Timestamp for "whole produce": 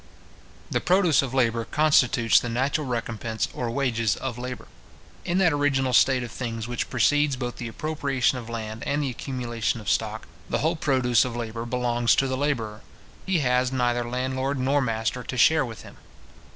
10.57-11.23